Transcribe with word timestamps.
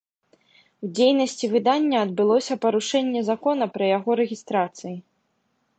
У 0.87 0.89
дзейнасці 0.99 1.45
выдання 1.53 1.97
адбылося 2.07 2.59
парушэнне 2.65 3.21
закона 3.31 3.65
пры 3.75 3.85
яго 3.97 4.11
рэгістрацыі. 4.23 4.95